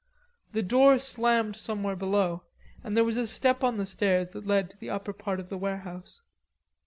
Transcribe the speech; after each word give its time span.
The 0.53 0.63
door 0.63 0.97
slammed 0.97 1.55
somewhere 1.55 1.95
below 1.95 2.41
and 2.83 2.97
there 2.97 3.03
was 3.03 3.17
a 3.17 3.27
step 3.27 3.63
on 3.63 3.77
the 3.77 3.85
stairs 3.85 4.31
that 4.31 4.47
led 4.47 4.71
to 4.71 4.77
the 4.77 4.89
upper 4.89 5.13
part 5.13 5.39
of 5.39 5.49
the 5.49 5.59
warehouse. 5.59 6.21